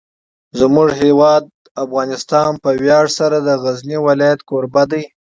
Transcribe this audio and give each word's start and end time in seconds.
زموږ 0.59 0.89
هیواد 1.01 1.43
افغانستان 1.85 2.49
په 2.63 2.69
ویاړ 2.81 3.05
سره 3.19 3.37
د 3.41 3.49
غزني 3.63 3.97
ولایت 4.07 4.39
کوربه 4.49 4.83
دی. 4.91 5.03